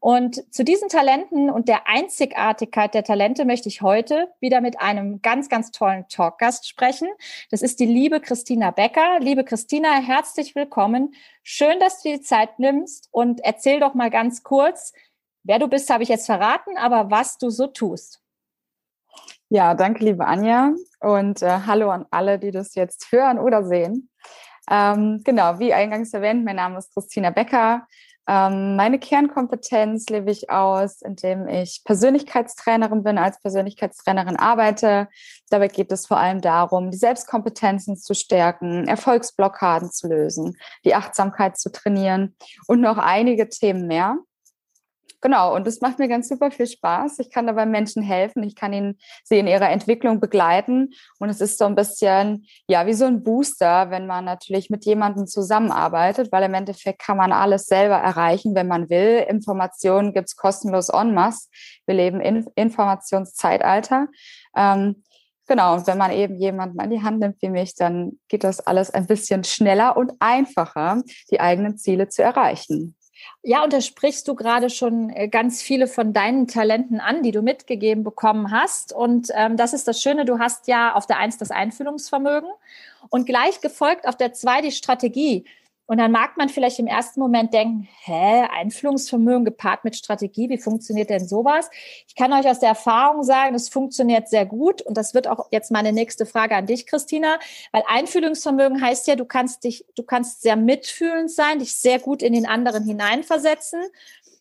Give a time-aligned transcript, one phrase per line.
[0.00, 5.22] Und zu diesen Talenten und der Einzigartigkeit der Talente möchte ich heute wieder mit einem
[5.22, 7.08] ganz, ganz tollen Talkgast sprechen.
[7.50, 9.18] Das ist die liebe Christina Becker.
[9.20, 11.14] Liebe Christina, herzlich willkommen.
[11.42, 14.92] Schön, dass du die Zeit nimmst und erzähl doch mal ganz kurz,
[15.42, 18.20] wer du bist, habe ich jetzt verraten, aber was du so tust.
[19.50, 20.74] Ja, danke, liebe Anja.
[21.00, 24.10] Und äh, hallo an alle, die das jetzt hören oder sehen.
[24.70, 27.86] Ähm, genau, wie eingangs erwähnt, mein Name ist Christina Becker.
[28.28, 35.08] Ähm, meine Kernkompetenz lebe ich aus, indem ich Persönlichkeitstrainerin bin, als Persönlichkeitstrainerin arbeite.
[35.48, 41.56] Dabei geht es vor allem darum, die Selbstkompetenzen zu stärken, Erfolgsblockaden zu lösen, die Achtsamkeit
[41.56, 44.18] zu trainieren und noch einige Themen mehr
[45.20, 47.18] genau, und das macht mir ganz super viel Spaß.
[47.18, 50.90] Ich kann dabei Menschen helfen, ich kann ihnen sie in ihrer Entwicklung begleiten.
[51.18, 54.84] Und es ist so ein bisschen, ja, wie so ein Booster, wenn man natürlich mit
[54.84, 59.24] jemandem zusammenarbeitet, weil im Endeffekt kann man alles selber erreichen, wenn man will.
[59.28, 61.48] Informationen gibt's kostenlos en masse.
[61.86, 64.08] Wir leben in Informationszeitalter.
[64.56, 65.02] Ähm,
[65.48, 68.60] Genau, und wenn man eben jemanden an die Hand nimmt wie mich, dann geht das
[68.60, 72.97] alles ein bisschen schneller und einfacher, die eigenen Ziele zu erreichen.
[73.42, 77.30] Ja, und da sprichst du gerade schon äh, ganz viele von deinen Talenten an, die
[77.30, 78.92] du mitgegeben bekommen hast.
[78.92, 82.50] Und ähm, das ist das Schöne, du hast ja auf der Eins das Einfühlungsvermögen
[83.10, 85.44] und gleich gefolgt auf der Zwei die Strategie.
[85.88, 90.58] Und dann mag man vielleicht im ersten Moment denken, hä, Einfühlungsvermögen gepaart mit Strategie, wie
[90.58, 91.70] funktioniert denn sowas?
[92.06, 94.82] Ich kann euch aus der Erfahrung sagen, das funktioniert sehr gut.
[94.82, 97.38] Und das wird auch jetzt meine nächste Frage an dich, Christina,
[97.72, 102.22] weil Einfühlungsvermögen heißt ja, du kannst dich, du kannst sehr mitfühlend sein, dich sehr gut
[102.22, 103.80] in den anderen hineinversetzen.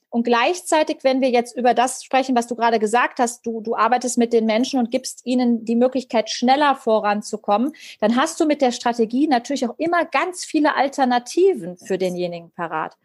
[0.10, 3.76] Und gleichzeitig, wenn wir jetzt über das sprechen, was du gerade gesagt hast, du, du
[3.76, 8.62] arbeitest mit den Menschen und gibst ihnen die Möglichkeit, schneller voranzukommen, dann hast du mit
[8.62, 12.98] der Strategie natürlich auch immer ganz viele Alternativen für denjenigen parat.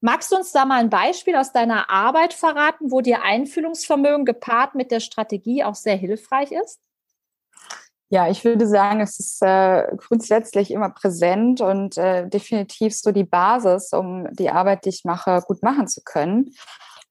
[0.00, 4.74] Magst du uns da mal ein Beispiel aus deiner Arbeit verraten, wo dir Einfühlungsvermögen gepaart
[4.74, 6.80] mit der Strategie auch sehr hilfreich ist?
[8.12, 13.24] Ja, ich würde sagen, es ist äh, grundsätzlich immer präsent und äh, definitiv so die
[13.24, 16.52] Basis, um die Arbeit, die ich mache, gut machen zu können.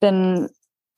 [0.02, 0.50] Denn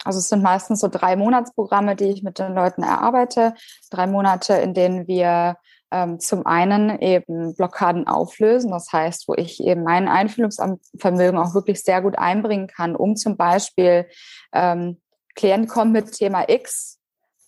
[0.03, 3.53] also es sind meistens so drei Monatsprogramme, die ich mit den Leuten erarbeite.
[3.91, 5.57] Drei Monate, in denen wir
[5.91, 11.83] ähm, zum einen eben Blockaden auflösen, das heißt, wo ich eben mein Einfühlungsvermögen auch wirklich
[11.83, 14.07] sehr gut einbringen kann, um zum Beispiel
[14.53, 14.99] ähm,
[15.35, 16.97] Klient kommt mit Thema X,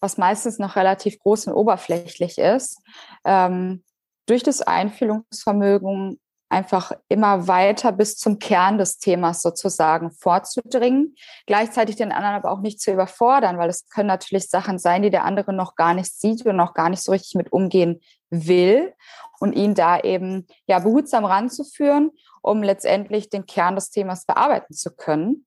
[0.03, 2.77] was meistens noch relativ groß und oberflächlich ist,
[3.23, 3.83] ähm,
[4.25, 6.19] durch das Einfühlungsvermögen
[6.49, 11.15] einfach immer weiter bis zum Kern des Themas sozusagen vorzudringen,
[11.47, 15.09] gleichzeitig den anderen aber auch nicht zu überfordern, weil es können natürlich Sachen sein, die
[15.09, 18.93] der andere noch gar nicht sieht und noch gar nicht so richtig mit umgehen will
[19.39, 24.93] und ihn da eben ja behutsam ranzuführen, um letztendlich den Kern des Themas bearbeiten zu
[24.93, 25.45] können.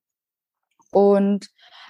[0.96, 1.48] Und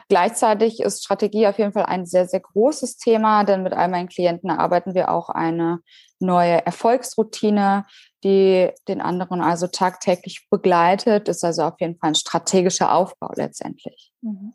[0.09, 4.09] Gleichzeitig ist Strategie auf jeden Fall ein sehr, sehr großes Thema, denn mit all meinen
[4.09, 5.81] Klienten arbeiten wir auch eine
[6.21, 7.84] neue Erfolgsroutine,
[8.22, 14.12] die den anderen also tagtäglich begleitet, ist also auf jeden Fall ein strategischer Aufbau letztendlich.
[14.21, 14.53] Mhm.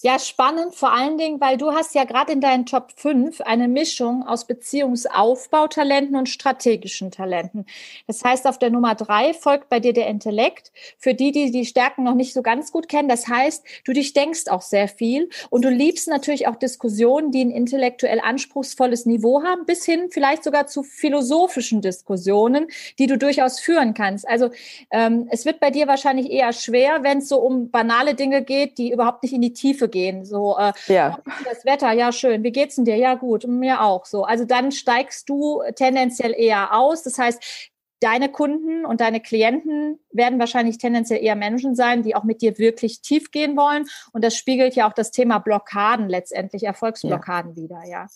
[0.00, 3.66] Ja, spannend, vor allen Dingen, weil du hast ja gerade in deinen Top 5 eine
[3.66, 7.66] Mischung aus Beziehungsaufbautalenten und strategischen Talenten.
[8.06, 10.70] Das heißt, auf der Nummer drei folgt bei dir der Intellekt.
[10.98, 14.12] Für die, die die Stärken noch nicht so ganz gut kennen, das heißt, du dich
[14.12, 19.42] denkst auch sehr viel und du liebst natürlich auch Diskussionen, die ein intellektuell anspruchsvolles Niveau
[19.42, 22.68] haben, bis hin vielleicht sogar zu philosophischen Diskussionen,
[23.00, 24.28] die du durchaus führen kannst.
[24.28, 24.50] Also
[24.92, 28.78] ähm, es wird bei dir wahrscheinlich eher schwer, wenn es so um banale Dinge geht,
[28.78, 30.24] die überhaupt nicht in die Tiefe gehen.
[30.24, 31.18] So, äh, ja.
[31.44, 32.42] das Wetter, ja schön.
[32.42, 32.96] Wie geht's denn dir?
[32.96, 34.04] Ja gut, mir auch.
[34.04, 37.02] So, also dann steigst du tendenziell eher aus.
[37.02, 37.70] Das heißt,
[38.00, 42.58] deine Kunden und deine Klienten werden wahrscheinlich tendenziell eher Menschen sein, die auch mit dir
[42.58, 43.86] wirklich tief gehen wollen.
[44.12, 47.62] Und das spiegelt ja auch das Thema Blockaden letztendlich, Erfolgsblockaden ja.
[47.62, 48.06] wieder, ja.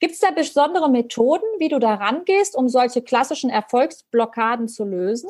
[0.00, 5.28] Gibt es da besondere Methoden, wie du da rangehst, um solche klassischen Erfolgsblockaden zu lösen?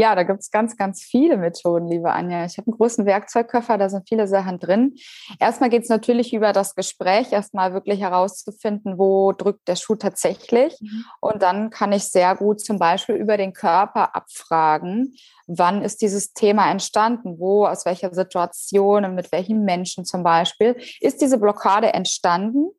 [0.00, 2.46] Ja, da gibt es ganz, ganz viele Methoden, liebe Anja.
[2.46, 4.94] Ich habe einen großen Werkzeugkoffer, da sind viele Sachen drin.
[5.38, 10.74] Erstmal geht es natürlich über das Gespräch, erstmal wirklich herauszufinden, wo drückt der Schuh tatsächlich.
[10.80, 11.04] Mhm.
[11.20, 15.16] Und dann kann ich sehr gut zum Beispiel über den Körper abfragen,
[15.46, 21.20] wann ist dieses Thema entstanden, wo, aus welcher Situation, mit welchen Menschen zum Beispiel, ist
[21.20, 22.70] diese Blockade entstanden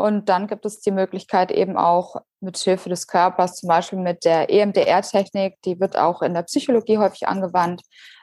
[0.00, 4.24] und dann gibt es die Möglichkeit eben auch mit Hilfe des Körpers, zum Beispiel mit
[4.24, 7.82] der EMDR-Technik, die wird auch in der Psychologie häufig angewandt,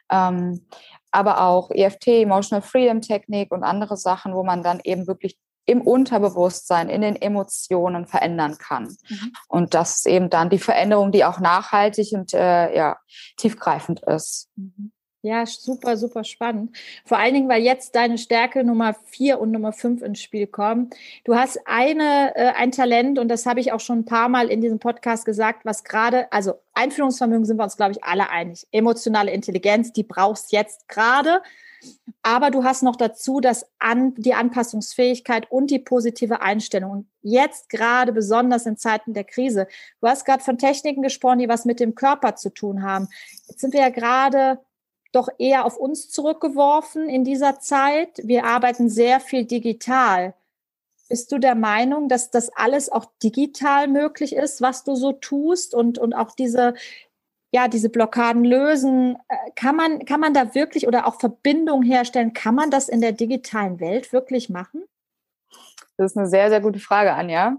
[0.10, 0.66] ähm,
[1.12, 5.38] aber auch EFT, Emotional Freedom Technik und andere Sachen, wo man dann eben wirklich
[5.68, 8.98] im Unterbewusstsein, in den Emotionen verändern kann.
[9.08, 9.34] Mhm.
[9.48, 12.98] Und das ist eben dann die Veränderung, die auch nachhaltig und äh, ja,
[13.36, 14.50] tiefgreifend ist.
[14.56, 14.94] Mhm.
[15.24, 16.78] Ja, super, super spannend.
[17.04, 20.92] Vor allen Dingen, weil jetzt deine Stärke Nummer vier und Nummer fünf ins Spiel kommen.
[21.24, 24.50] Du hast eine, äh, ein Talent, und das habe ich auch schon ein paar Mal
[24.50, 28.68] in diesem Podcast gesagt, was gerade, also Einführungsvermögen sind wir uns, glaube ich, alle einig.
[28.72, 31.42] Emotionale Intelligenz, die brauchst jetzt gerade.
[32.22, 36.92] Aber du hast noch dazu das An, die Anpassungsfähigkeit und die positive Einstellung.
[36.92, 39.68] Und jetzt gerade besonders in Zeiten der Krise.
[40.00, 43.08] Du hast gerade von Techniken gesprochen, die was mit dem Körper zu tun haben.
[43.48, 44.60] Jetzt sind wir ja gerade
[45.12, 48.22] doch eher auf uns zurückgeworfen in dieser Zeit.
[48.24, 50.34] Wir arbeiten sehr viel digital.
[51.10, 55.74] Bist du der Meinung, dass das alles auch digital möglich ist, was du so tust
[55.74, 56.74] und, und auch diese,
[57.52, 59.18] ja, diese Blockaden lösen?
[59.30, 62.34] Äh, kann man, kann man da wirklich oder auch Verbindungen herstellen?
[62.34, 64.84] Kann man das in der digitalen Welt wirklich machen?
[65.96, 67.58] Das ist eine sehr, sehr gute Frage, Anja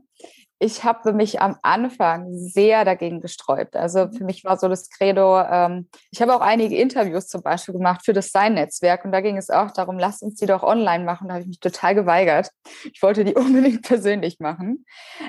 [0.60, 3.76] ich habe mich am Anfang sehr dagegen gesträubt.
[3.76, 4.12] Also mhm.
[4.12, 8.04] für mich war so das Credo, ähm, ich habe auch einige Interviews zum Beispiel gemacht
[8.04, 11.28] für das Sein-Netzwerk und da ging es auch darum, lasst uns die doch online machen.
[11.28, 12.50] Da habe ich mich total geweigert.
[12.92, 14.84] Ich wollte die unbedingt persönlich machen.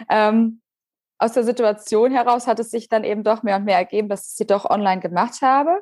[0.09, 0.61] Ähm,
[1.19, 4.29] aus der Situation heraus hat es sich dann eben doch mehr und mehr ergeben, dass
[4.29, 5.81] ich sie doch online gemacht habe.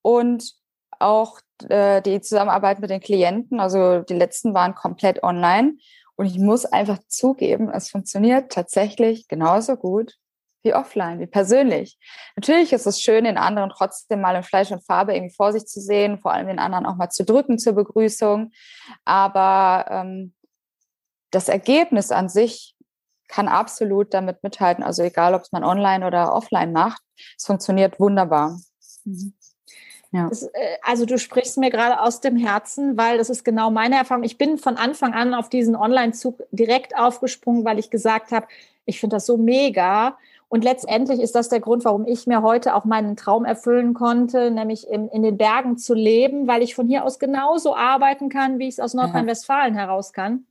[0.00, 0.52] Und
[1.00, 5.74] auch äh, die Zusammenarbeit mit den Klienten, also die letzten waren komplett online.
[6.18, 10.16] Und ich muss einfach zugeben, es funktioniert tatsächlich genauso gut
[10.64, 11.96] wie offline, wie persönlich.
[12.34, 15.66] Natürlich ist es schön, den anderen trotzdem mal in Fleisch und Farbe irgendwie vor sich
[15.66, 18.50] zu sehen, vor allem den anderen auch mal zu drücken zur Begrüßung.
[19.04, 20.34] Aber ähm,
[21.30, 22.74] das Ergebnis an sich
[23.28, 24.82] kann absolut damit mithalten.
[24.82, 27.02] Also egal, ob es man online oder offline macht,
[27.36, 28.58] es funktioniert wunderbar.
[29.04, 29.37] Mhm.
[30.10, 30.28] Ja.
[30.28, 30.50] Das, äh,
[30.82, 34.24] also du sprichst mir gerade aus dem Herzen, weil das ist genau meine Erfahrung.
[34.24, 38.46] Ich bin von Anfang an auf diesen Online-Zug direkt aufgesprungen, weil ich gesagt habe,
[38.86, 40.16] ich finde das so mega.
[40.48, 44.50] Und letztendlich ist das der Grund, warum ich mir heute auch meinen Traum erfüllen konnte,
[44.50, 48.58] nämlich in, in den Bergen zu leben, weil ich von hier aus genauso arbeiten kann,
[48.58, 50.46] wie ich es aus Nordrhein-Westfalen heraus kann.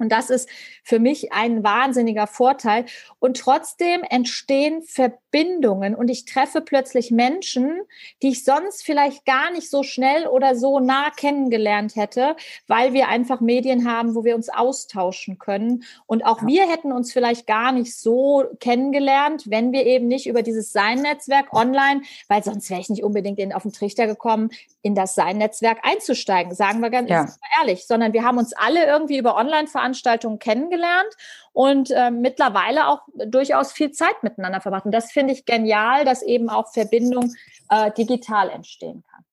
[0.00, 0.48] Und das ist
[0.82, 2.86] für mich ein wahnsinniger Vorteil.
[3.18, 7.82] Und trotzdem entstehen Verbindungen und ich treffe plötzlich Menschen,
[8.22, 12.34] die ich sonst vielleicht gar nicht so schnell oder so nah kennengelernt hätte,
[12.66, 15.84] weil wir einfach Medien haben, wo wir uns austauschen können.
[16.06, 16.48] Und auch ja.
[16.48, 21.52] wir hätten uns vielleicht gar nicht so kennengelernt, wenn wir eben nicht über dieses Sein-Netzwerk
[21.52, 24.50] online, weil sonst wäre ich nicht unbedingt in, auf den Trichter gekommen,
[24.82, 27.26] in das Sein-Netzwerk einzusteigen, sagen wir ganz ja.
[27.58, 31.14] ehrlich, sondern wir haben uns alle irgendwie über Online-Veranstaltungen Veranstaltungen kennengelernt
[31.52, 34.84] und äh, mittlerweile auch durchaus viel Zeit miteinander verbracht.
[34.84, 37.32] Und das finde ich genial, dass eben auch Verbindung
[37.68, 39.24] äh, digital entstehen kann.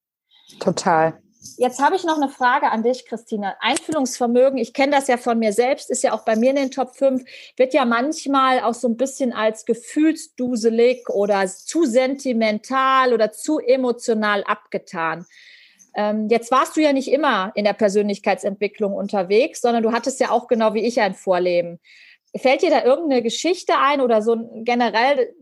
[0.59, 1.21] Total.
[1.57, 3.55] Jetzt habe ich noch eine Frage an dich, Christina.
[3.59, 6.71] Einfühlungsvermögen, ich kenne das ja von mir selbst, ist ja auch bei mir in den
[6.71, 7.23] Top 5,
[7.55, 14.43] wird ja manchmal auch so ein bisschen als gefühlsduselig oder zu sentimental oder zu emotional
[14.43, 15.25] abgetan.
[15.95, 20.29] Ähm, jetzt warst du ja nicht immer in der Persönlichkeitsentwicklung unterwegs, sondern du hattest ja
[20.29, 21.79] auch genau wie ich ein Vorleben.
[22.35, 25.33] Fällt dir da irgendeine Geschichte ein oder so generell,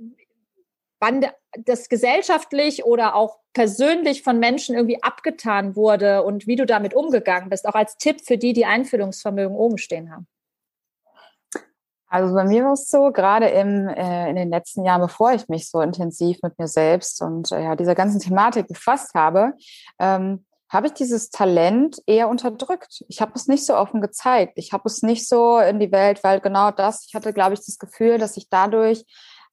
[1.06, 1.26] wann
[1.58, 7.50] das gesellschaftlich oder auch persönlich von Menschen irgendwie abgetan wurde und wie du damit umgegangen
[7.50, 10.28] bist, auch als Tipp für die, die Einfühlungsvermögen oben stehen haben?
[12.08, 15.48] Also bei mir war es so, gerade im, äh, in den letzten Jahren, bevor ich
[15.50, 19.54] mich so intensiv mit mir selbst und äh, ja, dieser ganzen Thematik befasst habe,
[20.00, 23.04] ähm, habe ich dieses Talent eher unterdrückt.
[23.08, 24.54] Ich habe es nicht so offen gezeigt.
[24.56, 27.60] Ich habe es nicht so in die Welt, weil genau das, ich hatte, glaube ich,
[27.60, 29.06] das Gefühl, dass ich dadurch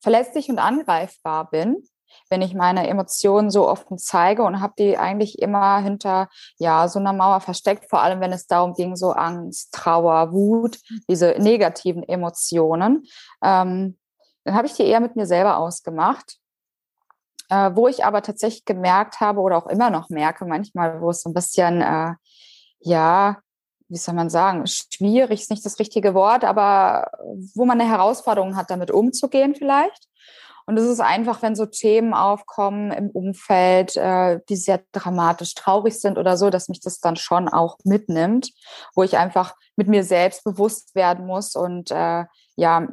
[0.03, 1.83] verletzlich und angreifbar bin
[2.29, 6.29] wenn ich meine Emotionen so offen zeige und habe die eigentlich immer hinter
[6.59, 10.79] ja so einer Mauer versteckt, vor allem wenn es darum ging, so Angst, Trauer, Wut,
[11.09, 13.05] diese negativen Emotionen.
[13.43, 13.99] Ähm,
[14.45, 16.39] dann habe ich die eher mit mir selber ausgemacht
[17.51, 21.21] Äh, wo ich aber tatsächlich gemerkt habe oder auch immer noch merke, manchmal, wo es
[21.23, 22.15] so ein bisschen, äh,
[22.81, 23.41] ja,
[23.93, 27.11] wie soll man sagen, schwierig ist nicht das richtige Wort, aber
[27.55, 30.09] wo man eine Herausforderung hat, damit umzugehen vielleicht.
[30.65, 36.01] Und es ist einfach, wenn so Themen aufkommen im Umfeld, äh, die sehr dramatisch traurig
[36.01, 38.51] sind oder so, dass mich das dann schon auch mitnimmt,
[38.95, 42.25] wo ich einfach mit mir selbst bewusst werden muss und äh,
[42.57, 42.89] ja,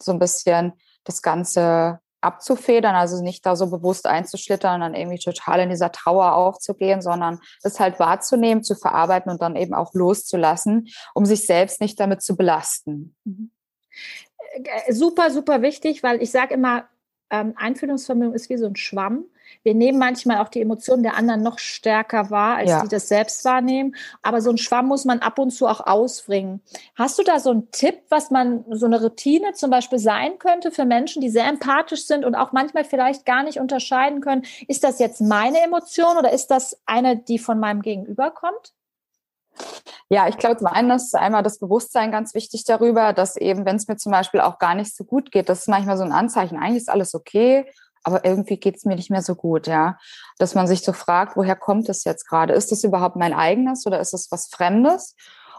[0.00, 0.72] so ein bisschen
[1.04, 5.92] das Ganze abzufedern, also nicht da so bewusst einzuschlittern und dann irgendwie total in dieser
[5.92, 11.46] Trauer aufzugehen, sondern es halt wahrzunehmen, zu verarbeiten und dann eben auch loszulassen, um sich
[11.46, 13.14] selbst nicht damit zu belasten.
[13.24, 13.50] Mhm.
[14.52, 16.88] Äh, super, super wichtig, weil ich sage immer,
[17.30, 19.24] ähm, Einfühlungsvermögen ist wie so ein Schwamm.
[19.62, 22.82] Wir nehmen manchmal auch die Emotionen der anderen noch stärker wahr, als ja.
[22.82, 23.94] die das selbst wahrnehmen.
[24.22, 26.60] Aber so ein Schwamm muss man ab und zu auch ausbringen.
[26.94, 30.70] Hast du da so einen Tipp, was man, so eine Routine zum Beispiel sein könnte
[30.70, 34.84] für Menschen, die sehr empathisch sind und auch manchmal vielleicht gar nicht unterscheiden können, ist
[34.84, 38.72] das jetzt meine Emotion oder ist das eine, die von meinem Gegenüber kommt?
[40.08, 43.76] Ja, ich glaube, zum einen ist einmal das Bewusstsein ganz wichtig darüber, dass eben, wenn
[43.76, 46.12] es mir zum Beispiel auch gar nicht so gut geht, das ist manchmal so ein
[46.12, 47.66] Anzeichen, eigentlich ist alles okay,
[48.02, 49.98] aber irgendwie geht es mir nicht mehr so gut, ja.
[50.38, 52.54] Dass man sich so fragt, woher kommt es jetzt gerade?
[52.54, 55.14] Ist das überhaupt mein eigenes oder ist es was Fremdes?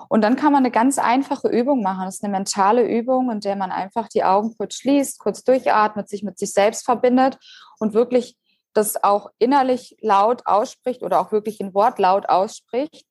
[0.10, 2.06] Und dann kann man eine ganz einfache Übung machen.
[2.06, 6.10] Das ist eine mentale Übung, in der man einfach die Augen kurz schließt, kurz durchatmet,
[6.10, 7.38] sich mit sich selbst verbindet
[7.80, 8.38] und wirklich
[8.74, 13.06] das auch innerlich laut ausspricht oder auch wirklich in Wort laut ausspricht,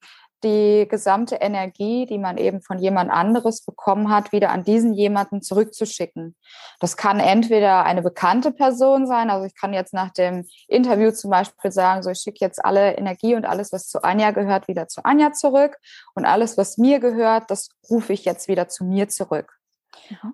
[0.44, 5.42] die gesamte Energie, die man eben von jemand anderes bekommen hat, wieder an diesen jemanden
[5.42, 6.36] zurückzuschicken.
[6.80, 11.30] Das kann entweder eine bekannte Person sein, also ich kann jetzt nach dem Interview zum
[11.30, 14.88] Beispiel sagen, so ich schicke jetzt alle Energie und alles, was zu Anja gehört, wieder
[14.88, 15.78] zu Anja zurück
[16.14, 19.61] und alles, was mir gehört, das rufe ich jetzt wieder zu mir zurück.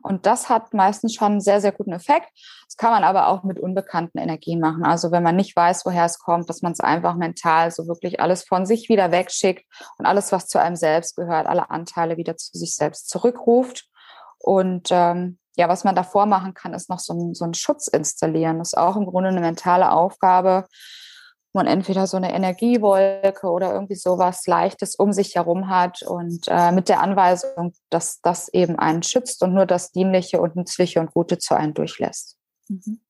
[0.03, 2.29] Und das hat meistens schon einen sehr, sehr guten Effekt.
[2.67, 4.85] Das kann man aber auch mit unbekannten Energien machen.
[4.85, 8.21] Also wenn man nicht weiß, woher es kommt, dass man es einfach mental so wirklich
[8.21, 9.65] alles von sich wieder wegschickt
[9.99, 13.88] und alles, was zu einem selbst gehört, alle Anteile wieder zu sich selbst zurückruft.
[14.38, 17.88] Und ähm, ja, was man davor machen kann, ist noch so, ein, so einen Schutz
[17.88, 18.59] installieren.
[18.59, 20.67] Das ist auch im Grunde eine mentale Aufgabe,
[21.59, 26.73] man entweder so eine Energiewolke oder irgendwie sowas Leichtes um sich herum hat und äh,
[26.73, 31.12] mit der Anweisung, dass das eben einen schützt und nur das Dienliche und Nützliche und
[31.12, 32.37] Gute zu einem durchlässt.
[32.69, 33.00] Mhm.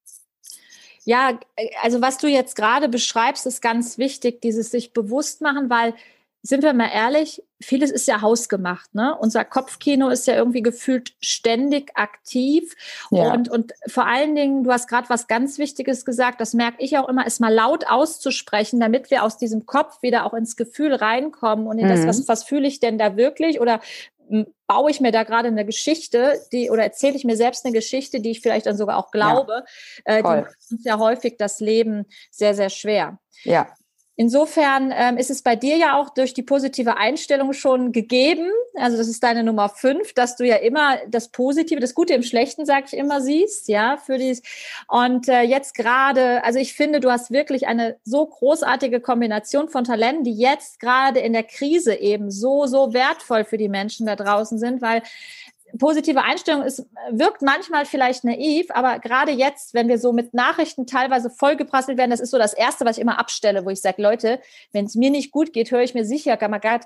[1.05, 1.39] Ja,
[1.83, 5.95] also was du jetzt gerade beschreibst, ist ganz wichtig, dieses sich bewusst machen, weil
[6.43, 8.95] sind wir mal ehrlich, vieles ist ja hausgemacht.
[8.95, 9.17] Ne?
[9.19, 12.75] Unser Kopfkino ist ja irgendwie gefühlt ständig aktiv.
[13.11, 13.33] Ja.
[13.33, 16.97] Und, und vor allen Dingen, du hast gerade was ganz Wichtiges gesagt, das merke ich
[16.97, 20.95] auch immer, ist mal laut auszusprechen, damit wir aus diesem Kopf wieder auch ins Gefühl
[20.95, 21.91] reinkommen und in mhm.
[21.91, 23.81] das, was, was fühle ich denn da wirklich oder
[24.67, 28.21] baue ich mir da gerade eine Geschichte, die oder erzähle ich mir selbst eine Geschichte,
[28.21, 29.65] die ich vielleicht dann sogar auch glaube,
[30.07, 33.19] ja, äh, die macht uns ja häufig das Leben sehr, sehr schwer.
[33.45, 33.69] Ja.
[34.21, 38.51] Insofern ähm, ist es bei dir ja auch durch die positive Einstellung schon gegeben.
[38.75, 42.25] Also das ist deine Nummer fünf, dass du ja immer das Positive, das Gute im
[42.25, 44.43] Schlechten, sag ich immer, siehst, ja, für dies.
[44.89, 49.85] Und äh, jetzt gerade, also ich finde, du hast wirklich eine so großartige Kombination von
[49.85, 54.17] Talenten, die jetzt gerade in der Krise eben so, so wertvoll für die Menschen da
[54.17, 55.03] draußen sind, weil
[55.79, 60.87] positive Einstellung ist, wirkt manchmal vielleicht naiv, aber gerade jetzt, wenn wir so mit Nachrichten
[60.87, 64.03] teilweise vollgeprasselt werden, das ist so das Erste, was ich immer abstelle, wo ich sage,
[64.03, 64.41] Leute,
[64.73, 66.81] wenn es mir nicht gut geht, höre ich mir sicher gar, gar,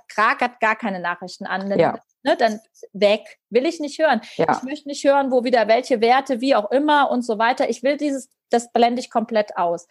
[0.60, 1.78] gar keine Nachrichten an.
[1.78, 1.98] Ja.
[2.24, 2.60] Ne, dann
[2.92, 4.20] weg, will ich nicht hören.
[4.36, 4.46] Ja.
[4.56, 7.68] Ich möchte nicht hören, wo wieder welche Werte, wie auch immer und so weiter.
[7.68, 9.88] Ich will dieses, das blende ich komplett aus.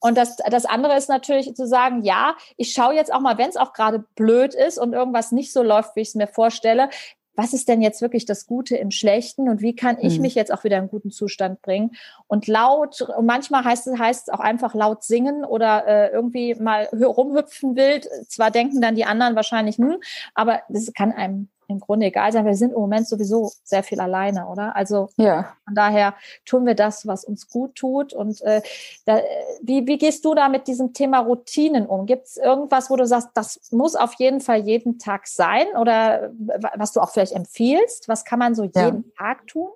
[0.00, 3.50] Und das, das andere ist natürlich zu sagen, ja, ich schaue jetzt auch mal, wenn
[3.50, 6.88] es auch gerade blöd ist und irgendwas nicht so läuft, wie ich es mir vorstelle,
[7.36, 10.22] was ist denn jetzt wirklich das Gute im Schlechten und wie kann ich mhm.
[10.22, 11.92] mich jetzt auch wieder in einen guten Zustand bringen?
[12.26, 16.54] Und laut, und manchmal heißt es, heißt es auch einfach laut singen oder äh, irgendwie
[16.54, 18.08] mal rumhüpfen wild.
[18.28, 19.98] Zwar denken dann die anderen wahrscheinlich, hm,
[20.34, 22.46] aber das kann einem im Grunde egal sein.
[22.46, 24.76] Wir sind im Moment sowieso sehr viel alleine, oder?
[24.76, 25.54] Also ja.
[25.64, 28.12] von daher tun wir das, was uns gut tut.
[28.12, 28.62] Und äh,
[29.04, 29.20] da,
[29.62, 32.06] wie, wie gehst du da mit diesem Thema Routinen um?
[32.06, 36.30] Gibt es irgendwas, wo du sagst, das muss auf jeden Fall jeden Tag sein oder
[36.74, 38.08] was du auch vielleicht empfiehlst?
[38.08, 39.02] Was kann man so jeden ja.
[39.18, 39.70] Tag tun?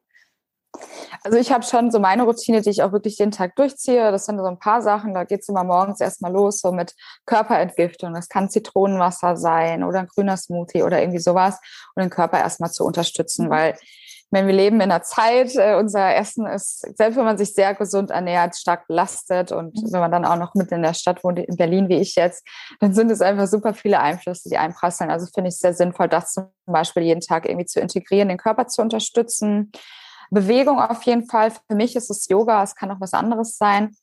[1.22, 4.10] Also ich habe schon so meine Routine, die ich auch wirklich jeden Tag durchziehe.
[4.10, 5.14] Das sind so ein paar Sachen.
[5.14, 6.94] Da geht es immer morgens erstmal los, so mit
[7.26, 8.14] Körperentgiftung.
[8.14, 11.58] Das kann Zitronenwasser sein oder ein grüner Smoothie oder irgendwie sowas,
[11.94, 13.50] um den Körper erstmal zu unterstützen, mhm.
[13.50, 13.78] weil
[14.32, 17.74] wenn wir leben in einer Zeit, äh, unser Essen ist, selbst wenn man sich sehr
[17.74, 19.92] gesund ernährt, stark belastet und mhm.
[19.92, 22.46] wenn man dann auch noch mitten in der Stadt wohnt, in Berlin wie ich jetzt,
[22.78, 25.10] dann sind es einfach super viele Einflüsse, die einprasseln.
[25.10, 28.38] Also finde ich es sehr sinnvoll, das zum Beispiel jeden Tag irgendwie zu integrieren, den
[28.38, 29.72] Körper zu unterstützen.
[30.30, 31.50] Bewegung auf jeden Fall.
[31.50, 33.94] Für mich ist es Yoga, es kann auch was anderes sein.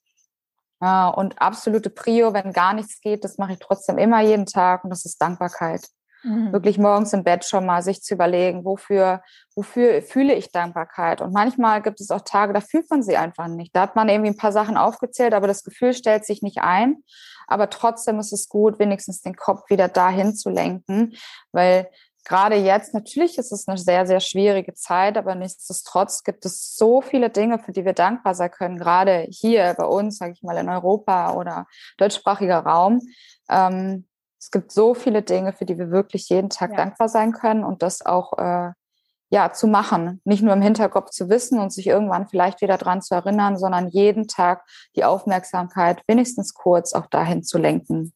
[0.81, 4.83] Ja, und absolute Prio, wenn gar nichts geht, das mache ich trotzdem immer jeden Tag
[4.83, 5.87] und das ist Dankbarkeit.
[6.23, 6.51] Mhm.
[6.51, 9.21] Wirklich morgens im Bett schon mal sich zu überlegen, wofür,
[9.55, 11.21] wofür fühle ich Dankbarkeit?
[11.21, 13.75] Und manchmal gibt es auch Tage, da fühlt man sie einfach nicht.
[13.75, 17.03] Da hat man irgendwie ein paar Sachen aufgezählt, aber das Gefühl stellt sich nicht ein.
[17.47, 21.13] Aber trotzdem ist es gut, wenigstens den Kopf wieder dahin zu lenken,
[21.51, 21.89] weil
[22.27, 27.01] gerade jetzt, natürlich ist es eine sehr, sehr schwierige Zeit, aber nichtsdestotrotz gibt es so
[27.01, 30.57] viele Dinge, für die wir dankbar sein können, gerade hier bei uns, sage ich mal,
[30.57, 31.67] in Europa oder
[31.97, 33.01] deutschsprachiger Raum.
[33.49, 34.07] Ähm,
[34.39, 36.77] es gibt so viele Dinge, für die wir wirklich jeden Tag ja.
[36.77, 38.71] dankbar sein können und das auch äh,
[39.29, 43.01] ja zu machen, nicht nur im Hinterkopf zu wissen und sich irgendwann vielleicht wieder dran
[43.01, 44.65] zu erinnern, sondern jeden Tag
[44.95, 48.13] die Aufmerksamkeit wenigstens kurz auch dahin zu lenken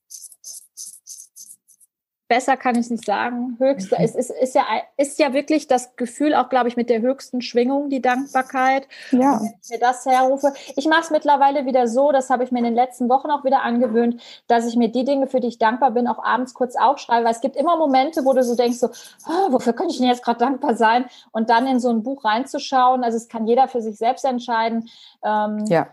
[2.31, 3.57] besser kann ich es nicht sagen.
[3.59, 4.63] Höchste, es ist, ist, ja,
[4.95, 8.87] ist ja wirklich das Gefühl auch, glaube ich, mit der höchsten Schwingung, die Dankbarkeit.
[9.11, 9.41] Ja.
[9.41, 10.53] wenn ich mir das herrufe.
[10.77, 13.43] Ich mache es mittlerweile wieder so, das habe ich mir in den letzten Wochen auch
[13.43, 16.77] wieder angewöhnt, dass ich mir die Dinge, für die ich dankbar bin, auch abends kurz
[16.77, 18.87] aufschreibe, weil es gibt immer Momente, wo du so denkst, so,
[19.27, 21.07] oh, wofür könnte ich denn jetzt gerade dankbar sein?
[21.33, 23.03] Und dann in so ein Buch reinzuschauen.
[23.03, 24.87] Also es kann jeder für sich selbst entscheiden.
[25.21, 25.89] Ähm, ja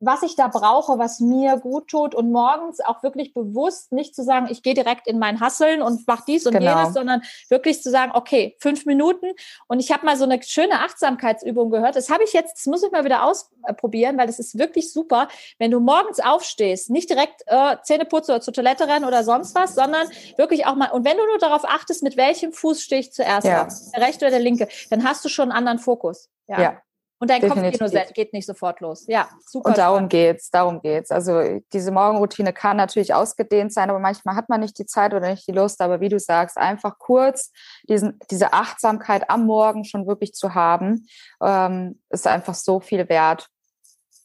[0.00, 4.22] was ich da brauche, was mir gut tut und morgens auch wirklich bewusst nicht zu
[4.22, 6.78] sagen, ich gehe direkt in mein Hasseln und mache dies und genau.
[6.78, 9.26] jenes, sondern wirklich zu sagen, okay, fünf Minuten
[9.68, 11.96] und ich habe mal so eine schöne Achtsamkeitsübung gehört.
[11.96, 15.28] Das habe ich jetzt, das muss ich mal wieder ausprobieren, weil das ist wirklich super,
[15.58, 19.54] wenn du morgens aufstehst, nicht direkt äh, Zähne putzen oder zur Toilette rennen oder sonst
[19.54, 23.00] was, sondern wirklich auch mal, und wenn du nur darauf achtest, mit welchem Fuß stehe
[23.00, 23.66] ich zuerst ja.
[23.94, 26.28] der rechte oder der linke, dann hast du schon einen anderen Fokus.
[26.48, 26.60] ja.
[26.60, 26.82] ja.
[27.18, 27.78] Und dein Definitiv.
[27.78, 29.06] Kopfkino geht nicht sofort los.
[29.08, 29.70] Ja, super.
[29.70, 30.10] Und darum spannend.
[30.10, 31.10] geht's, darum geht's.
[31.10, 35.30] Also diese Morgenroutine kann natürlich ausgedehnt sein, aber manchmal hat man nicht die Zeit oder
[35.30, 35.80] nicht die Lust.
[35.80, 37.52] Aber wie du sagst, einfach kurz
[37.88, 41.06] diesen, diese Achtsamkeit am Morgen schon wirklich zu haben,
[41.42, 43.48] ähm, ist einfach so viel wert.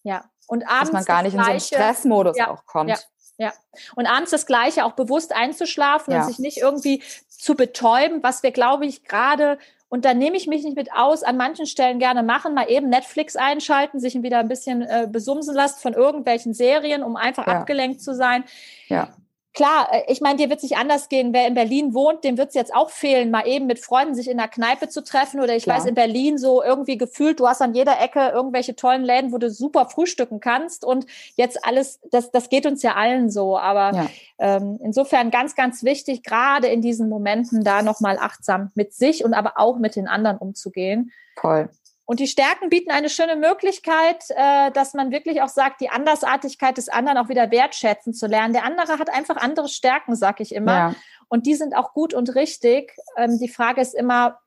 [0.03, 0.25] Ja.
[0.47, 0.91] Und abends.
[0.91, 1.51] Dass man gar nicht Gleiche.
[1.51, 2.51] in so einen Stressmodus ja.
[2.51, 2.89] auch kommt.
[2.89, 2.97] Ja.
[3.37, 3.53] Ja,
[3.95, 6.19] und abends das Gleiche, auch bewusst einzuschlafen ja.
[6.19, 9.57] und sich nicht irgendwie zu betäuben, was wir, glaube ich, gerade
[9.91, 12.87] und da nehme ich mich nicht mit aus, an manchen Stellen gerne machen, mal eben
[12.87, 17.59] Netflix einschalten, sich wieder ein bisschen äh, besumsen lassen von irgendwelchen Serien, um einfach ja.
[17.59, 18.45] abgelenkt zu sein.
[18.87, 19.09] Ja
[19.53, 21.33] klar, äh, ich meine, dir wird es nicht anders gehen.
[21.33, 24.29] Wer in Berlin wohnt, dem wird es jetzt auch fehlen, mal eben mit Freunden sich
[24.29, 25.39] in der Kneipe zu treffen.
[25.39, 25.77] Oder ich klar.
[25.77, 29.37] weiß, in Berlin so irgendwie gefühlt, du hast an jeder Ecke irgendwelche tollen Läden, wo
[29.37, 30.85] du super frühstücken kannst.
[30.85, 33.57] Und jetzt alles, das, das geht uns ja allen so.
[33.57, 34.07] Aber ja.
[34.39, 39.33] ähm, insofern ganz, ganz wichtig, gerade in diesen Momenten da nochmal achtsam mit sich und
[39.33, 41.11] aber auch mit den anderen umzugehen.
[41.35, 41.69] Voll.
[42.11, 46.75] Und die Stärken bieten eine schöne Möglichkeit, äh, dass man wirklich auch sagt, die Andersartigkeit
[46.75, 48.51] des anderen auch wieder wertschätzen zu lernen.
[48.51, 50.73] Der andere hat einfach andere Stärken, sag ich immer.
[50.73, 50.95] Ja.
[51.29, 52.91] Und die sind auch gut und richtig.
[53.15, 54.41] Ähm, die Frage ist immer,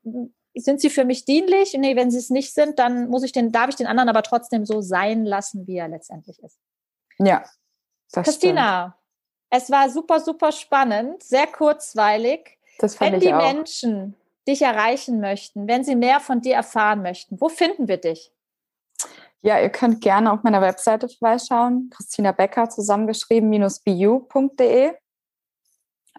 [0.54, 1.72] sind sie für mich dienlich?
[1.72, 4.22] Nee, wenn sie es nicht sind, dann muss ich den, darf ich den anderen aber
[4.22, 6.58] trotzdem so sein lassen, wie er letztendlich ist.
[7.16, 7.46] Ja.
[8.12, 8.98] Christina,
[9.48, 9.62] stimmt.
[9.62, 12.58] es war super, super spannend, sehr kurzweilig.
[12.78, 13.54] Das fand wenn ich die auch.
[13.54, 18.32] Menschen dich erreichen möchten, wenn sie mehr von dir erfahren möchten, wo finden wir dich?
[19.42, 24.94] Ja, ihr könnt gerne auf meiner Webseite vorbeischauen, Christina Becker zusammengeschrieben-bu.de.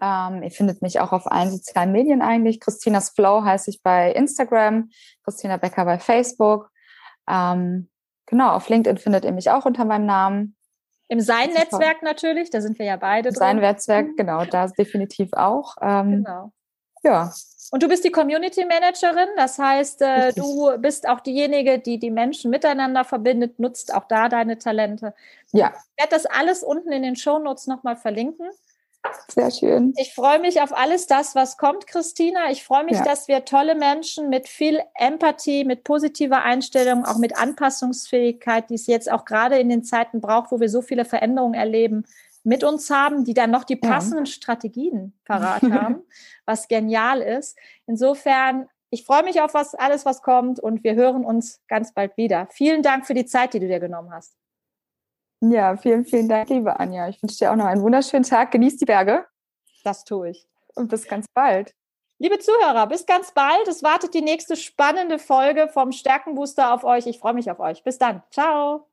[0.00, 2.60] Ähm, ihr findet mich auch auf allen sozialen Medien eigentlich.
[2.60, 4.90] Christinas Flow heiße ich bei Instagram,
[5.24, 6.70] Christina Becker bei Facebook.
[7.28, 7.88] Ähm,
[8.26, 10.56] genau, auf LinkedIn findet ihr mich auch unter meinem Namen.
[11.08, 13.32] Im Sein-Netzwerk natürlich, da sind wir ja beide.
[13.32, 15.76] Sein-Netzwerk, genau, da definitiv auch.
[15.80, 16.52] Ähm, genau.
[17.06, 17.32] Ja,
[17.72, 22.10] und du bist die Community Managerin, das heißt, äh, du bist auch diejenige, die die
[22.10, 25.14] Menschen miteinander verbindet, nutzt auch da deine Talente.
[25.52, 25.74] Ja.
[25.96, 28.48] Ich werde das alles unten in den Shownotes nochmal verlinken.
[29.28, 29.94] Sehr schön.
[29.98, 32.50] Ich freue mich auf alles das, was kommt, Christina.
[32.50, 33.04] Ich freue mich, ja.
[33.04, 38.86] dass wir tolle Menschen mit viel Empathie, mit positiver Einstellung, auch mit Anpassungsfähigkeit, die es
[38.86, 42.04] jetzt auch gerade in den Zeiten braucht, wo wir so viele Veränderungen erleben,
[42.46, 44.30] mit uns haben, die dann noch die passenden ja.
[44.30, 46.02] Strategien parat haben,
[46.44, 47.58] was genial ist.
[47.86, 52.16] Insofern, ich freue mich auf was, alles, was kommt und wir hören uns ganz bald
[52.16, 52.46] wieder.
[52.52, 54.36] Vielen Dank für die Zeit, die du dir genommen hast.
[55.40, 57.08] Ja, vielen, vielen Dank, liebe Anja.
[57.08, 58.52] Ich wünsche dir auch noch einen wunderschönen Tag.
[58.52, 59.26] Genieß die Berge.
[59.82, 60.46] Das tue ich.
[60.76, 61.74] Und bis ganz bald.
[62.18, 63.66] Liebe Zuhörer, bis ganz bald.
[63.68, 67.06] Es wartet die nächste spannende Folge vom Stärkenbooster auf euch.
[67.06, 67.82] Ich freue mich auf euch.
[67.82, 68.22] Bis dann.
[68.30, 68.86] Ciao.